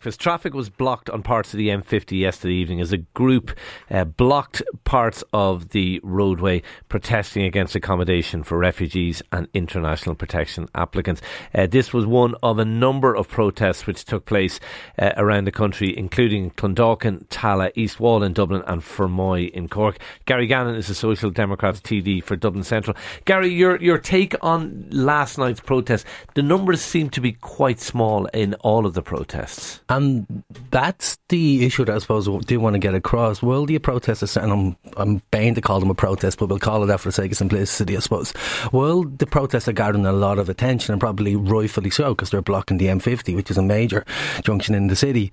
Because 0.00 0.16
traffic 0.16 0.54
was 0.54 0.70
blocked 0.70 1.10
on 1.10 1.22
parts 1.22 1.52
of 1.52 1.58
the 1.58 1.68
M50 1.68 2.18
yesterday 2.18 2.54
evening 2.54 2.80
as 2.80 2.90
a 2.90 2.96
group 2.96 3.50
uh, 3.90 4.04
blocked 4.04 4.62
parts 4.84 5.22
of 5.34 5.68
the 5.70 6.00
roadway 6.02 6.62
protesting 6.88 7.42
against 7.42 7.74
accommodation 7.74 8.42
for 8.42 8.56
refugees 8.56 9.20
and 9.30 9.46
international 9.52 10.14
protection 10.14 10.70
applicants. 10.74 11.20
Uh, 11.54 11.66
this 11.66 11.92
was 11.92 12.06
one 12.06 12.34
of 12.42 12.58
a 12.58 12.64
number 12.64 13.14
of 13.14 13.28
protests 13.28 13.86
which 13.86 14.06
took 14.06 14.24
place 14.24 14.58
uh, 14.98 15.10
around 15.18 15.44
the 15.44 15.52
country, 15.52 15.94
including 15.94 16.50
Clondalkin, 16.52 17.26
Tallaght, 17.26 17.72
East 17.74 18.00
Wall 18.00 18.22
in 18.22 18.32
Dublin, 18.32 18.62
and 18.66 18.80
Fermoy 18.80 19.50
in 19.50 19.68
Cork. 19.68 19.98
Gary 20.24 20.46
Gannon 20.46 20.76
is 20.76 20.88
a 20.88 20.94
Social 20.94 21.28
Democrats 21.28 21.78
TD 21.78 22.24
for 22.24 22.36
Dublin 22.36 22.64
Central. 22.64 22.96
Gary, 23.26 23.48
your 23.48 23.76
your 23.76 23.98
take 23.98 24.34
on 24.40 24.88
last 24.90 25.36
night's 25.36 25.60
protest? 25.60 26.06
The 26.32 26.42
numbers 26.42 26.80
seem 26.80 27.10
to 27.10 27.20
be 27.20 27.32
quite 27.32 27.80
small 27.80 28.24
in 28.32 28.54
all 28.54 28.86
of 28.86 28.94
the 28.94 29.02
protests. 29.02 29.80
And 29.90 30.44
that's 30.70 31.18
the 31.28 31.66
issue 31.66 31.84
that 31.84 31.96
I 31.96 31.98
suppose 31.98 32.28
we 32.28 32.38
do 32.38 32.60
want 32.60 32.74
to 32.74 32.78
get 32.78 32.94
across. 32.94 33.42
Will 33.42 33.66
the 33.66 33.78
protesters, 33.80 34.36
and 34.36 34.52
I'm, 34.52 34.76
I'm 34.96 35.22
bound 35.32 35.56
to 35.56 35.60
call 35.60 35.80
them 35.80 35.90
a 35.90 35.94
protest, 35.94 36.38
but 36.38 36.48
we'll 36.48 36.60
call 36.60 36.84
it 36.84 36.86
that 36.86 37.00
for 37.00 37.08
the 37.08 37.12
sake 37.12 37.32
of 37.32 37.36
simplicity, 37.36 37.96
I 37.96 38.00
suppose. 38.00 38.32
Will 38.72 39.02
the 39.02 39.26
protests 39.26 39.66
are 39.66 39.72
gathering 39.72 40.06
a 40.06 40.12
lot 40.12 40.38
of 40.38 40.48
attention 40.48 40.92
and 40.92 41.00
probably 41.00 41.34
rightfully 41.34 41.90
so 41.90 42.14
because 42.14 42.30
they're 42.30 42.40
blocking 42.40 42.78
the 42.78 42.86
M50, 42.86 43.34
which 43.34 43.50
is 43.50 43.58
a 43.58 43.62
major 43.62 44.04
junction 44.44 44.76
in 44.76 44.86
the 44.86 44.96
city 44.96 45.32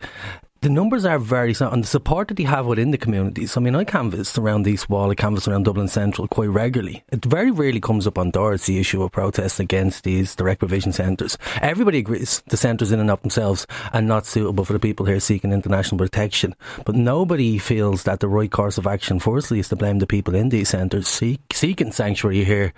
the 0.62 0.70
numbers 0.70 1.06
are 1.06 1.20
very 1.20 1.56
and 1.60 1.84
the 1.84 1.88
support 1.88 2.28
that 2.28 2.36
they 2.36 2.44
have 2.44 2.66
within 2.66 2.92
the 2.92 2.98
communities. 2.98 3.56
I 3.58 3.62
mean, 3.62 3.76
I 3.76 3.84
canvass 3.84 4.38
around 4.38 4.68
East 4.68 4.90
Wall, 4.90 5.12
I 5.12 5.16
canvass 5.16 5.48
around 5.48 5.64
Dublin 5.64 5.88
Central 5.88 6.28
quite 6.28 6.50
regularly. 6.50 7.04
It 7.10 7.24
very 7.24 7.52
rarely 7.52 7.80
comes 7.80 8.08
up 8.08 8.18
on 8.18 8.32
doors 8.32 8.66
the 8.66 8.80
issue 8.80 9.04
of 9.04 9.12
protests 9.12 9.60
against 9.60 10.04
these 10.04 10.36
direct 10.36 10.60
provision 10.60 10.92
centres. 10.92 11.38
Everybody 11.62 12.00
agrees 12.00 12.42
the 12.48 12.58
centres 12.58 12.92
in 12.92 13.00
and 13.00 13.12
of 13.12 13.22
themselves 13.22 13.68
are 13.94 14.02
not 14.02 14.26
suitable 14.26 14.66
for 14.66 14.74
the 14.74 14.80
people 14.80 15.06
here 15.06 15.20
seeking 15.20 15.52
international 15.52 16.00
protection, 16.00 16.56
but 16.86 16.96
nobody 16.96 17.58
feels 17.58 18.04
that 18.04 18.20
the 18.20 18.28
right 18.28 18.52
course 18.52 18.78
of 18.78 18.88
action, 18.88 19.20
firstly, 19.20 19.60
is 19.60 19.70
to 19.70 19.76
blame 19.76 20.00
the 20.00 20.08
people 20.08 20.36
in 20.36 20.50
these 20.50 20.70
centres 20.70 21.08
seek, 21.08 21.42
seeking 21.54 21.92
sanctuary 21.92 22.44
here, 22.44 22.74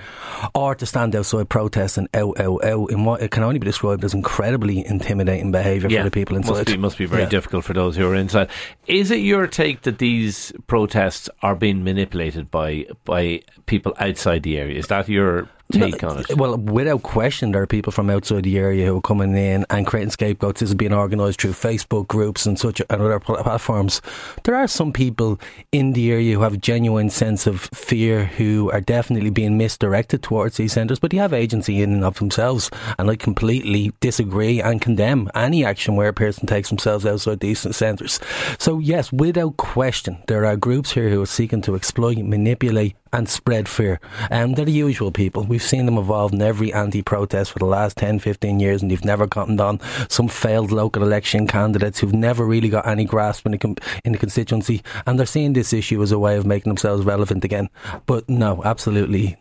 or 0.53 0.75
to 0.75 0.86
stand 0.86 1.16
outside 1.16 1.50
protesting 1.50 2.08
out, 2.14 2.36
oh, 2.40 2.44
out, 2.44 2.62
oh, 2.64 2.68
out 2.68 2.73
oh, 2.73 2.88
in 2.88 3.06
what 3.06 3.22
it 3.22 3.31
can 3.31 3.44
only 3.44 3.59
be 3.59 3.66
described 3.66 4.03
as 4.03 4.14
incredibly 4.14 4.86
intimidating 4.86 5.52
behaviour 5.52 5.90
yeah, 5.90 6.00
for 6.00 6.06
the 6.06 6.12
people 6.12 6.36
inside. 6.36 6.53
Must 6.53 6.66
be, 6.68 6.78
must 6.78 6.98
be 6.98 7.06
very 7.06 7.23
yeah. 7.23 7.30
difficult 7.30 7.66
for 7.70 7.73
those 7.73 7.95
who 7.95 8.09
are 8.09 8.16
inside. 8.16 8.50
Is 8.88 9.12
it 9.12 9.17
your 9.17 9.45
take 9.45 9.84
that 9.84 10.00
these 10.00 10.52
protests 10.66 11.30
are 11.44 11.53
being 11.53 11.84
manipulated 11.84 12.50
by 12.50 12.88
by 13.06 13.42
people 13.67 13.94
outside 14.00 14.42
the 14.42 14.58
area? 14.58 14.80
Is 14.80 14.88
that 14.88 15.08
your 15.08 15.48
take 15.72 16.02
no, 16.02 16.09
on 16.09 16.20
it? 16.20 16.36
Well, 16.36 16.58
without 16.58 17.03
question, 17.03 17.52
there 17.52 17.62
are 17.62 17.67
people 17.67 17.92
from 17.92 18.09
outside 18.09 18.44
the 18.44 18.58
area 18.58 18.88
who 18.88 18.98
are 18.98 19.02
coming 19.02 19.36
in 19.36 19.66
and 19.70 19.86
creating 19.86 20.12
scapegoats. 20.12 20.59
This 20.59 20.70
is 20.70 20.75
being 20.75 20.94
organised 20.94 21.42
through 21.42 21.52
Facebook 21.52 22.08
groups 22.08 22.45
and 22.45 22.59
such 22.59 22.81
and 22.89 23.02
other 23.02 23.20
platforms. 23.20 24.02
There 24.44 24.56
are 24.56 24.67
some 24.67 24.92
people 24.92 25.40
in 25.72 25.94
the 25.94 26.12
area 26.12 26.36
who 26.36 26.42
have 26.42 26.56
a 26.56 26.58
genuine 26.58 27.09
sense 27.09 27.47
of 27.47 27.62
fear 27.73 28.25
who 28.25 28.72
are 28.72 28.81
definitely 28.81 29.30
being 29.30 29.58
misdirected 29.58 30.23
towards 30.23 30.58
these 30.58 30.73
centres, 30.73 31.00
but 31.00 31.12
they 31.12 31.17
have 31.17 31.34
agency 31.34 31.81
in 31.81 31.94
and 31.94 32.03
of 32.03 32.17
themselves. 32.20 32.70
And 32.97 33.09
I 33.09 33.16
completely 33.16 33.92
disagree 34.00 34.62
and 34.62 34.81
condemn 34.81 35.30
any 35.36 35.64
action 35.64 35.95
where 35.95 36.09
a 36.09 36.14
person 36.14 36.47
takes 36.47 36.70
themselves 36.70 37.06
outside 37.06 37.40
these 37.40 37.75
centres. 37.75 38.20
So, 38.58 38.80
yes, 38.80 39.12
without 39.12 39.58
question, 39.58 40.17
there 40.28 40.45
are 40.45 40.56
groups 40.56 40.92
here 40.92 41.09
who 41.09 41.22
are 41.22 41.28
seeking 41.28 41.62
to 41.64 41.75
exploit, 41.75 42.17
manipulate, 42.17 42.95
and 43.14 43.28
spread 43.28 43.68
fear. 43.68 44.00
And 44.30 44.56
they're 44.56 44.66
the 44.66 44.72
usual 44.72 45.12
people. 45.12 45.44
We've 45.44 45.64
seen 45.64 45.86
them 45.86 45.98
involved 45.98 46.34
in 46.34 46.42
every 46.42 46.74
anti-protest 46.74 47.52
for 47.52 47.60
the 47.60 47.66
last 47.66 47.98
10, 47.98 48.20
15 48.20 48.60
years 48.60 48.82
and 48.82 48.92
they've 48.92 49.06
never 49.06 49.28
gotten 49.28 49.60
on. 49.60 49.80
Some 50.10 50.28
failed 50.28 50.72
local 50.72 51.04
election 51.04 51.48
candidates 51.48 52.00
who've 52.00 52.14
never 52.14 52.46
really 52.46 52.69
got 52.69 52.88
any 52.88 53.06
grasp 53.06 53.46
in 53.46 53.53
the, 53.53 53.78
in 54.03 54.12
the 54.12 54.18
constituency 54.18 54.81
and 55.06 55.18
they're 55.18 55.25
seeing 55.25 55.53
this 55.53 55.74
issue 55.74 56.02
as 56.02 56.12
a 56.12 56.19
way 56.19 56.38
of 56.38 56.46
making 56.46 56.69
themselves 56.69 57.06
relevant 57.06 57.44
again. 57.44 57.69
But 58.06 58.30
no, 58.30 58.64
absolutely. 58.64 59.38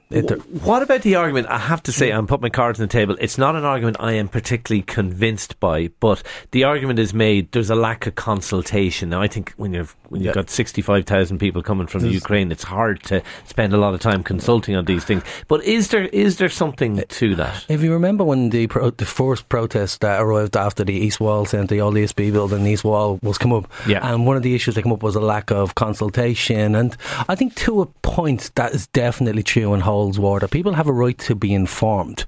what 0.63 0.83
about 0.83 1.03
the 1.03 1.17
argument? 1.17 1.49
I 1.49 1.59
have 1.59 1.83
to 1.85 1.93
say, 1.93 2.11
I'm 2.11 2.27
putting 2.27 2.43
my 2.43 2.51
cards 2.51 2.81
on 2.81 2.87
the 2.87 2.93
table. 2.93 3.17
It's 3.21 3.39
not 3.39 3.57
an 3.57 3.65
argument 3.65 3.97
I 4.01 4.13
am 4.13 4.29
particularly 4.29 4.83
convinced 4.83 5.61
by, 5.61 5.89
but 6.01 6.23
the 6.53 6.65
argument 6.65 6.99
is 6.99 7.13
made 7.13 7.53
there's 7.53 7.71
a 7.71 7.75
lack 7.75 8.07
of 8.07 8.15
consultation. 8.15 9.11
Now, 9.11 9.21
I 9.21 9.29
think 9.29 9.53
when 9.57 9.75
you've, 9.75 9.95
when 10.09 10.23
you've 10.23 10.29
yeah. 10.29 10.43
got 10.43 10.51
65,000 10.51 11.39
people 11.39 11.63
coming 11.63 11.87
from 11.87 12.03
the 12.03 12.09
Ukraine, 12.09 12.51
it's 12.51 12.65
hard 12.65 13.03
to 13.05 13.23
spend 13.59 13.73
a 13.73 13.77
lot 13.77 13.93
of 13.93 13.99
time 13.99 14.23
consulting 14.23 14.77
on 14.77 14.85
these 14.85 15.05
things. 15.05 15.25
But 15.49 15.65
is 15.65 15.89
there 15.89 16.07
is 16.07 16.37
there 16.37 16.49
something 16.49 17.01
eh, 17.01 17.05
to 17.09 17.35
that? 17.35 17.67
If 17.69 17.83
you 17.83 17.93
remember 17.93 18.23
when 18.23 18.51
the 18.51 18.69
pro- 18.69 18.91
the 18.91 19.05
first 19.05 19.49
protest 19.49 20.01
that 20.01 20.21
arrived 20.21 20.57
after 20.57 20.85
the 20.85 20.95
East 20.95 21.19
Wall 21.19 21.45
Centre, 21.45 21.75
the 21.75 21.81
old 21.81 21.97
ESB 21.97 22.33
building, 22.33 22.65
East 22.65 22.85
Wall 22.85 23.19
was 23.21 23.37
come 23.37 23.53
up, 23.53 23.69
yeah. 23.89 23.99
and 24.09 24.27
one 24.27 24.37
of 24.37 24.45
the 24.45 24.55
issues 24.55 24.77
that 24.77 24.83
came 24.83 24.93
up 24.93 25.03
was 25.03 25.17
a 25.17 25.21
lack 25.21 25.51
of 25.51 25.75
consultation, 25.75 26.77
and 26.77 26.97
I 27.29 27.35
think 27.35 27.57
to 27.67 27.81
a 27.81 27.87
point 27.87 28.53
that 28.55 28.75
is 28.75 28.87
definitely 28.87 29.43
true 29.43 29.73
and 29.73 29.83
holds 29.83 30.21
water. 30.21 30.47
People 30.47 30.75
have 30.75 30.87
a 30.87 30.93
right 30.93 31.19
to 31.19 31.35
be 31.35 31.53
informed, 31.53 32.27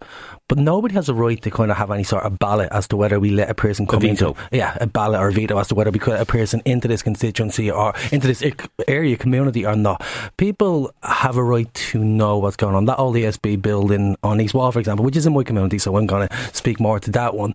but 0.50 0.59
nobody 0.59 0.94
has 0.94 1.09
a 1.09 1.15
right 1.15 1.41
to 1.43 1.49
kind 1.49 1.71
of 1.71 1.77
have 1.77 1.93
any 1.93 2.03
sort 2.03 2.25
of 2.25 2.37
ballot 2.41 2.69
as 2.72 2.88
to 2.88 2.97
whether 2.97 3.21
we 3.21 3.31
let 3.31 3.49
a 3.49 3.55
person 3.55 3.87
come 3.87 4.03
a 4.03 4.06
into 4.09 4.34
yeah 4.50 4.77
a 4.81 4.87
ballot 4.87 5.21
or 5.21 5.31
veto 5.31 5.56
as 5.56 5.69
to 5.69 5.77
whether 5.77 5.93
we 5.93 6.00
put 6.00 6.21
a 6.21 6.27
person 6.27 6.61
into 6.65 6.88
this 6.88 7.05
constituency 7.05 7.71
or 7.71 7.94
into 8.11 8.27
this 8.27 8.43
area 8.88 9.16
community 9.16 9.65
or 9.65 9.77
not. 9.77 10.05
People 10.38 10.93
have 11.05 11.37
a 11.37 11.44
right 11.44 11.72
to 11.72 12.03
know 12.05 12.37
what's 12.38 12.56
going 12.56 12.75
on. 12.75 12.87
That 12.87 12.99
old 12.99 13.15
ESB 13.15 13.62
building 13.62 14.16
on 14.25 14.41
East 14.41 14.53
Wall, 14.53 14.72
for 14.72 14.81
example, 14.81 15.05
which 15.05 15.16
is 15.16 15.25
in 15.25 15.34
my 15.34 15.44
community, 15.44 15.78
so 15.78 15.97
I'm 15.97 16.09
going 16.09 16.27
to 16.27 16.37
speak 16.53 16.81
more 16.81 16.99
to 16.99 17.12
that 17.12 17.37
one. 17.37 17.55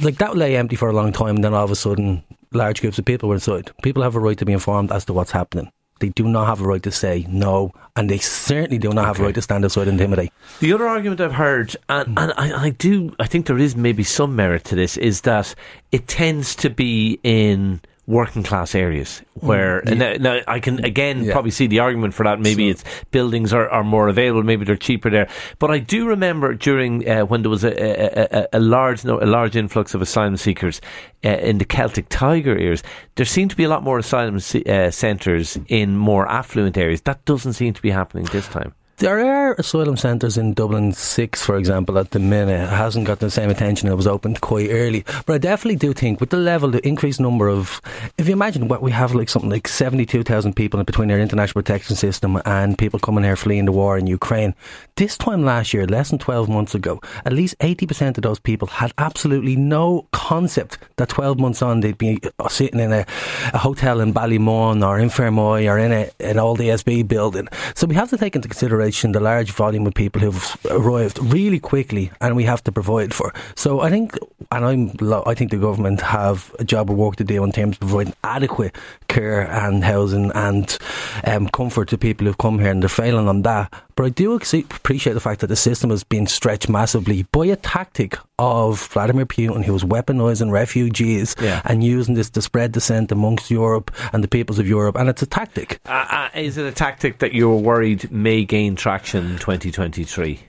Like 0.00 0.16
that 0.16 0.34
lay 0.34 0.56
empty 0.56 0.74
for 0.74 0.88
a 0.88 0.94
long 0.94 1.12
time, 1.12 1.34
and 1.34 1.44
then 1.44 1.52
all 1.52 1.64
of 1.64 1.70
a 1.70 1.76
sudden, 1.76 2.24
large 2.52 2.80
groups 2.80 2.98
of 2.98 3.04
people 3.04 3.28
were 3.28 3.34
inside. 3.34 3.70
People 3.82 4.02
have 4.02 4.14
a 4.14 4.20
right 4.20 4.38
to 4.38 4.46
be 4.46 4.54
informed 4.54 4.90
as 4.90 5.04
to 5.04 5.12
what's 5.12 5.32
happening. 5.32 5.70
They 6.02 6.08
do 6.08 6.24
not 6.24 6.48
have 6.48 6.60
a 6.60 6.64
right 6.64 6.82
to 6.82 6.90
say 6.90 7.24
no, 7.28 7.70
and 7.94 8.10
they 8.10 8.18
certainly 8.18 8.76
do 8.76 8.90
not 8.90 9.04
have 9.06 9.16
okay. 9.16 9.22
a 9.22 9.26
right 9.26 9.34
to 9.36 9.40
stand 9.40 9.64
outside 9.64 9.86
and 9.86 10.00
intimidate. 10.00 10.32
The 10.58 10.72
other 10.72 10.88
argument 10.88 11.20
I've 11.20 11.34
heard, 11.34 11.76
and, 11.88 12.08
hmm. 12.08 12.18
and 12.18 12.32
I, 12.36 12.64
I 12.64 12.70
do, 12.70 13.14
I 13.20 13.28
think 13.28 13.46
there 13.46 13.56
is 13.56 13.76
maybe 13.76 14.02
some 14.02 14.34
merit 14.34 14.64
to 14.64 14.74
this, 14.74 14.96
is 14.96 15.20
that 15.20 15.54
it 15.92 16.08
tends 16.08 16.56
to 16.56 16.70
be 16.70 17.20
in 17.22 17.80
working 18.06 18.42
class 18.42 18.74
areas 18.74 19.22
where 19.34 19.80
mm, 19.82 19.90
yeah. 19.90 20.16
now, 20.16 20.34
now, 20.34 20.40
I 20.48 20.58
can 20.58 20.84
again 20.84 21.22
yeah. 21.22 21.32
probably 21.32 21.52
see 21.52 21.68
the 21.68 21.78
argument 21.78 22.14
for 22.14 22.24
that 22.24 22.40
maybe 22.40 22.66
so. 22.66 22.70
it's 22.72 23.04
buildings 23.12 23.52
are, 23.52 23.68
are 23.68 23.84
more 23.84 24.08
available 24.08 24.42
maybe 24.42 24.64
they're 24.64 24.76
cheaper 24.76 25.08
there 25.08 25.28
but 25.60 25.70
I 25.70 25.78
do 25.78 26.06
remember 26.06 26.52
during 26.54 27.08
uh, 27.08 27.24
when 27.26 27.42
there 27.42 27.50
was 27.50 27.62
a, 27.62 27.70
a, 27.70 28.40
a, 28.40 28.48
a 28.54 28.60
large 28.60 29.04
no, 29.04 29.20
a 29.20 29.26
large 29.26 29.54
influx 29.54 29.94
of 29.94 30.02
asylum 30.02 30.36
seekers 30.36 30.80
uh, 31.24 31.28
in 31.28 31.58
the 31.58 31.64
Celtic 31.64 32.08
Tiger 32.08 32.52
areas 32.52 32.82
there 33.14 33.26
seemed 33.26 33.50
to 33.50 33.56
be 33.56 33.64
a 33.64 33.68
lot 33.68 33.84
more 33.84 33.98
asylum 33.98 34.36
uh, 34.36 34.90
centres 34.90 35.56
in 35.68 35.96
more 35.96 36.28
affluent 36.28 36.76
areas 36.76 37.02
that 37.02 37.24
doesn't 37.24 37.52
seem 37.52 37.72
to 37.72 37.82
be 37.82 37.90
happening 37.90 38.24
this 38.26 38.48
time 38.48 38.74
there 39.02 39.18
are 39.18 39.54
asylum 39.54 39.96
centres 39.96 40.38
in 40.38 40.54
Dublin 40.54 40.92
6, 40.92 41.42
for 41.42 41.56
example, 41.56 41.98
at 41.98 42.12
the 42.12 42.20
minute. 42.20 42.60
It 42.60 42.68
hasn't 42.68 43.04
got 43.04 43.18
the 43.18 43.32
same 43.32 43.50
attention. 43.50 43.88
It 43.88 43.96
was 43.96 44.06
opened 44.06 44.40
quite 44.42 44.70
early. 44.70 45.04
But 45.26 45.34
I 45.34 45.38
definitely 45.38 45.74
do 45.74 45.92
think 45.92 46.20
with 46.20 46.30
the 46.30 46.36
level, 46.36 46.70
the 46.70 46.86
increased 46.86 47.18
number 47.18 47.48
of, 47.48 47.80
if 48.16 48.28
you 48.28 48.32
imagine 48.32 48.68
what 48.68 48.80
we 48.80 48.92
have 48.92 49.12
like 49.12 49.28
something 49.28 49.50
like 49.50 49.66
72,000 49.66 50.54
people 50.54 50.84
between 50.84 51.10
our 51.10 51.18
international 51.18 51.64
protection 51.64 51.96
system 51.96 52.40
and 52.44 52.78
people 52.78 53.00
coming 53.00 53.24
here 53.24 53.34
fleeing 53.34 53.64
the 53.64 53.72
war 53.72 53.98
in 53.98 54.06
Ukraine. 54.06 54.54
This 54.94 55.18
time 55.18 55.42
last 55.44 55.74
year, 55.74 55.84
less 55.84 56.10
than 56.10 56.20
12 56.20 56.48
months 56.48 56.76
ago, 56.76 57.00
at 57.24 57.32
least 57.32 57.58
80% 57.58 58.18
of 58.18 58.22
those 58.22 58.38
people 58.38 58.68
had 58.68 58.92
absolutely 58.98 59.56
no 59.56 60.06
concept 60.12 60.78
that 60.98 61.08
12 61.08 61.40
months 61.40 61.60
on 61.60 61.80
they'd 61.80 61.98
be 61.98 62.20
uh, 62.38 62.48
sitting 62.48 62.78
in 62.78 62.92
a, 62.92 63.04
a 63.52 63.58
hotel 63.58 64.00
in 64.00 64.14
Ballymun 64.14 64.86
or 64.86 65.00
in 65.00 65.08
Fermoy 65.08 65.68
or 65.68 65.76
in 65.76 65.90
a, 65.90 66.08
an 66.20 66.38
old 66.38 66.60
ESB 66.60 67.08
building. 67.08 67.48
So 67.74 67.88
we 67.88 67.96
have 67.96 68.08
to 68.10 68.16
take 68.16 68.36
into 68.36 68.46
consideration 68.46 68.91
the 69.00 69.20
large 69.20 69.50
volume 69.50 69.86
of 69.86 69.94
people 69.94 70.20
who've 70.20 70.56
arrived 70.70 71.18
really 71.18 71.58
quickly, 71.58 72.10
and 72.20 72.36
we 72.36 72.44
have 72.44 72.62
to 72.64 72.72
provide 72.72 73.14
for. 73.14 73.32
So 73.54 73.80
I 73.80 73.90
think, 73.90 74.18
and 74.50 74.64
I'm, 74.64 75.12
I 75.26 75.34
think 75.34 75.50
the 75.50 75.56
government 75.56 76.00
have 76.00 76.54
a 76.58 76.64
job 76.64 76.90
of 76.90 76.96
work 76.96 77.16
to 77.16 77.24
do 77.24 77.42
in 77.44 77.52
terms 77.52 77.76
of 77.76 77.80
providing 77.80 78.14
adequate 78.22 78.76
care 79.08 79.42
and 79.50 79.84
housing 79.84 80.30
and 80.34 80.78
um, 81.24 81.48
comfort 81.48 81.88
to 81.88 81.98
people 81.98 82.26
who've 82.26 82.38
come 82.38 82.58
here, 82.58 82.70
and 82.70 82.82
they're 82.82 82.88
failing 82.88 83.28
on 83.28 83.42
that. 83.42 83.72
But 83.96 84.06
I 84.06 84.08
do 84.08 84.34
appreciate 84.34 85.12
the 85.12 85.20
fact 85.20 85.40
that 85.40 85.48
the 85.48 85.56
system 85.56 85.90
has 85.90 86.04
been 86.04 86.26
stretched 86.26 86.68
massively 86.68 87.24
by 87.32 87.46
a 87.46 87.56
tactic 87.56 88.18
of 88.38 88.80
Vladimir 88.88 89.26
Putin, 89.26 89.64
who 89.64 89.72
was 89.72 89.84
weaponizing 89.84 90.50
refugees 90.50 91.36
yeah. 91.40 91.62
and 91.64 91.84
using 91.84 92.14
this 92.14 92.30
to 92.30 92.42
spread 92.42 92.72
dissent 92.72 93.12
amongst 93.12 93.50
Europe 93.50 93.90
and 94.12 94.24
the 94.24 94.28
peoples 94.28 94.58
of 94.58 94.66
Europe. 94.66 94.96
And 94.96 95.08
it's 95.08 95.22
a 95.22 95.26
tactic. 95.26 95.80
Uh, 95.86 96.06
uh, 96.08 96.28
is 96.34 96.58
it 96.58 96.66
a 96.66 96.72
tactic 96.72 97.18
that 97.18 97.34
you're 97.34 97.56
worried 97.56 98.10
may 98.10 98.44
gain 98.44 98.76
traction 98.76 99.26
in 99.26 99.38
2023? 99.38 100.40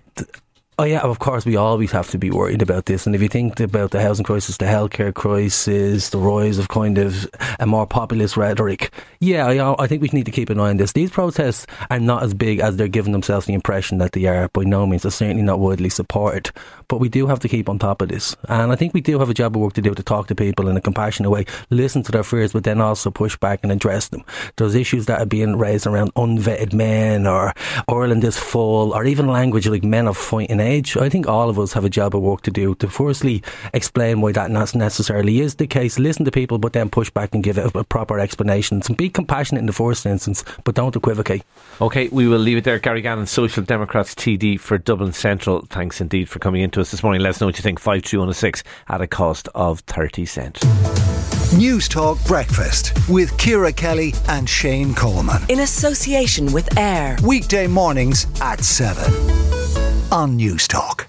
Oh 0.80 0.86
yeah, 0.86 1.02
of 1.02 1.20
course 1.20 1.46
we 1.46 1.56
always 1.56 1.92
have 1.92 2.10
to 2.10 2.18
be 2.18 2.32
worried 2.32 2.64
about 2.64 2.88
this. 2.88 3.06
And 3.06 3.14
if 3.14 3.22
you 3.22 3.28
think 3.28 3.60
about 3.60 3.92
the 3.92 4.02
housing 4.02 4.26
crisis, 4.26 4.58
the 4.58 4.66
healthcare 4.66 5.14
crisis, 5.14 6.10
the 6.10 6.18
rise 6.18 6.58
of 6.58 6.68
kind 6.70 6.98
of 6.98 7.30
a 7.60 7.68
more 7.68 7.86
populist 7.86 8.38
rhetoric, 8.38 8.92
yeah, 9.20 9.46
I, 9.46 9.84
I, 9.84 9.86
think 9.86 10.02
we 10.02 10.10
need 10.12 10.26
to 10.26 10.32
keep 10.32 10.50
an 10.50 10.60
eye 10.60 10.70
on 10.70 10.78
this. 10.78 10.94
These 10.94 11.12
protests 11.12 11.68
are 11.92 12.00
not 12.00 12.24
as 12.24 12.34
big 12.34 12.60
as 12.60 12.76
they're 12.76 12.88
giving 12.88 13.12
themselves 13.12 13.46
the 13.46 13.54
impression 13.54 14.00
that 14.00 14.14
they 14.14 14.26
are. 14.26 14.48
By 14.50 14.64
no 14.64 14.88
means, 14.88 15.04
they're 15.04 15.12
certainly 15.12 15.44
not 15.44 15.60
widely 15.60 15.90
supported. 15.90 16.50
But 16.94 17.00
we 17.00 17.10
do 17.10 17.26
have 17.26 17.40
to 17.40 17.50
keep 17.50 17.70
on 17.70 17.80
top 17.80 18.04
of 18.04 18.10
this, 18.10 18.36
and 18.48 18.72
I 18.72 18.76
think 18.76 18.94
we 18.94 19.02
do 19.02 19.18
have 19.18 19.28
a 19.28 19.34
job 19.34 19.56
of 19.56 19.64
work 19.64 19.74
to 19.74 19.82
do 19.82 19.96
to 19.96 20.04
talk 20.04 20.28
to 20.28 20.36
people 20.36 20.68
in 20.68 20.78
a 20.78 20.82
compassionate 20.82 21.32
way, 21.32 21.48
listen 21.72 22.04
to 22.04 22.12
their 22.12 22.22
fears, 22.22 22.54
but 22.54 22.66
then 22.66 22.80
also 22.80 23.10
push 23.10 23.36
back 23.36 23.62
and 23.64 23.72
address 23.72 24.10
them. 24.10 24.24
Those 24.58 24.76
issues 24.76 25.08
that 25.08 25.20
are 25.20 25.26
being 25.26 25.56
raised 25.56 25.88
around 25.88 26.14
unvetted 26.14 26.72
men, 26.72 27.26
or 27.26 27.56
Ireland 27.88 28.24
is 28.24 28.38
full, 28.38 28.94
or 28.94 29.06
even 29.06 29.26
language 29.26 29.68
like 29.68 29.84
men 29.84 30.08
of 30.08 30.18
fighting 30.18 30.60
age, 30.60 30.96
I 30.96 31.10
think 31.10 31.28
all 31.28 31.50
of 31.50 31.58
us 31.58 31.74
have 31.74 31.84
a 31.84 31.90
job 31.90 32.16
of 32.16 32.22
work 32.22 32.42
to 32.42 32.52
do 32.52 32.76
to 32.76 32.88
firstly 32.88 33.42
explain 33.74 34.22
why 34.22 34.32
that 34.34 34.52
not 34.52 34.76
necessarily 34.76 35.40
is 35.40 35.56
the 35.56 35.66
case, 35.66 35.98
listen 35.98 36.26
to 36.26 36.32
people, 36.32 36.60
but 36.60 36.74
then 36.74 36.92
push 36.92 37.10
back 37.10 37.34
and 37.34 37.44
give 37.44 37.58
it 37.58 37.76
a 37.76 37.84
proper 37.84 38.20
explanation. 38.20 38.84
And 38.86 38.96
be 38.96 39.10
compassionate 39.10 39.62
in 39.62 39.66
the 39.66 39.74
first 39.74 40.06
instance, 40.06 40.44
but 40.64 40.76
don't 40.76 40.96
equivocate. 40.96 41.42
Okay, 41.82 42.08
we 42.10 42.28
will 42.28 42.38
leave 42.38 42.58
it 42.58 42.66
there. 42.66 42.78
Gary 42.78 43.02
Gannon, 43.02 43.26
Social 43.26 43.64
Democrats 43.64 44.14
TD 44.14 44.60
for 44.60 44.78
Dublin 44.78 45.12
Central. 45.12 45.66
Thanks 45.72 46.00
indeed 46.00 46.30
for 46.30 46.38
coming 46.38 46.62
into 46.62 46.83
us 46.83 46.83
this 46.92 47.04
morning. 47.04 47.22
Let 47.22 47.32
us 47.32 47.42
know 47.42 47.48
what 47.48 47.58
you 47.58 47.64
think. 47.64 47.80
53106 47.80 48.64
at 48.90 49.02
a 49.02 49.08
cost 49.08 49.48
of 49.56 49.80
30 49.82 50.26
cent. 50.26 50.64
Newstalk 51.58 52.24
Breakfast 52.26 52.94
with 53.10 53.32
Ciara 53.38 53.76
Kelly 53.76 54.14
and 54.28 54.50
Shane 54.50 54.96
Coleman. 54.96 55.42
In 55.50 55.60
association 55.60 56.52
with 56.52 56.78
AIR. 56.78 57.18
Weekday 57.24 57.68
mornings 57.68 58.28
at 58.42 58.64
7 58.64 59.04
on 60.12 60.38
Newstalk. 60.38 61.02